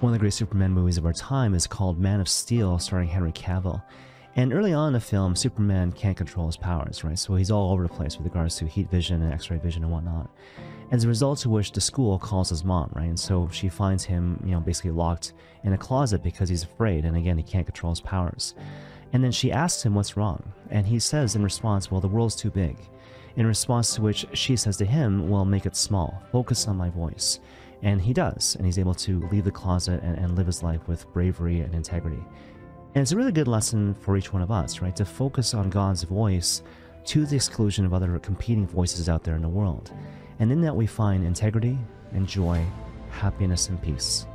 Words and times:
One 0.00 0.12
of 0.12 0.14
the 0.20 0.20
great 0.20 0.32
Superman 0.32 0.70
movies 0.70 0.96
of 0.96 1.06
our 1.06 1.12
time 1.12 1.54
is 1.54 1.66
called 1.66 1.98
Man 1.98 2.20
of 2.20 2.28
Steel, 2.28 2.78
starring 2.78 3.08
Henry 3.08 3.32
Cavill. 3.32 3.82
And 4.36 4.52
early 4.52 4.72
on 4.72 4.86
in 4.86 4.92
the 4.92 5.00
film, 5.00 5.34
Superman 5.34 5.90
can't 5.90 6.16
control 6.16 6.46
his 6.46 6.56
powers, 6.56 7.02
right? 7.02 7.18
So 7.18 7.34
he's 7.34 7.50
all 7.50 7.72
over 7.72 7.82
the 7.82 7.88
place 7.88 8.16
with 8.16 8.24
regards 8.24 8.54
to 8.58 8.66
heat 8.68 8.88
vision 8.92 9.20
and 9.22 9.32
X-ray 9.32 9.58
vision 9.58 9.82
and 9.82 9.90
whatnot. 9.90 10.30
As 10.92 11.02
a 11.02 11.08
result 11.08 11.44
of 11.44 11.50
which, 11.50 11.72
the 11.72 11.80
school 11.80 12.16
calls 12.16 12.50
his 12.50 12.62
mom, 12.62 12.92
right? 12.94 13.08
And 13.08 13.18
so 13.18 13.48
she 13.50 13.68
finds 13.68 14.04
him, 14.04 14.40
you 14.44 14.52
know, 14.52 14.60
basically 14.60 14.92
locked 14.92 15.32
in 15.64 15.72
a 15.72 15.76
closet 15.76 16.22
because 16.22 16.48
he's 16.48 16.62
afraid, 16.62 17.04
and 17.04 17.16
again, 17.16 17.36
he 17.36 17.42
can't 17.42 17.66
control 17.66 17.90
his 17.90 18.00
powers. 18.00 18.54
And 19.12 19.24
then 19.24 19.32
she 19.32 19.50
asks 19.50 19.84
him 19.84 19.96
what's 19.96 20.16
wrong, 20.16 20.52
and 20.70 20.86
he 20.86 21.00
says 21.00 21.34
in 21.34 21.42
response, 21.42 21.90
"Well, 21.90 22.00
the 22.00 22.06
world's 22.06 22.36
too 22.36 22.52
big." 22.52 22.76
In 23.38 23.46
response 23.46 23.94
to 23.94 24.02
which 24.02 24.26
she 24.32 24.56
says 24.56 24.76
to 24.78 24.84
him, 24.84 25.30
Well, 25.30 25.44
make 25.44 25.64
it 25.64 25.76
small, 25.76 26.20
focus 26.32 26.66
on 26.66 26.76
my 26.76 26.90
voice. 26.90 27.38
And 27.82 28.02
he 28.02 28.12
does, 28.12 28.56
and 28.56 28.66
he's 28.66 28.80
able 28.80 28.94
to 28.94 29.20
leave 29.28 29.44
the 29.44 29.52
closet 29.52 30.02
and, 30.02 30.18
and, 30.18 30.34
live 30.34 30.46
his 30.46 30.64
life 30.64 30.88
with 30.88 31.10
bravery 31.12 31.60
and 31.60 31.72
integrity. 31.72 32.20
And 32.94 33.02
it's 33.02 33.12
a 33.12 33.16
really 33.16 33.30
good 33.30 33.46
lesson 33.46 33.94
for 33.94 34.16
each 34.16 34.32
one 34.32 34.42
of 34.42 34.50
us, 34.50 34.82
right? 34.82 34.96
To 34.96 35.04
focus 35.04 35.54
on 35.54 35.70
God's 35.70 36.02
voice 36.02 36.62
to 37.04 37.26
the 37.26 37.36
exclusion 37.36 37.86
of 37.86 37.94
other 37.94 38.18
competing 38.18 38.66
voices 38.66 39.08
out 39.08 39.22
there 39.22 39.36
in 39.36 39.42
the 39.42 39.48
world. 39.48 39.92
And 40.40 40.50
in 40.50 40.60
that, 40.62 40.74
we 40.74 40.88
find 40.88 41.24
integrity 41.24 41.78
and 42.14 42.26
joy, 42.26 42.66
happiness 43.10 43.68
and 43.68 43.80
peace. 43.80 44.26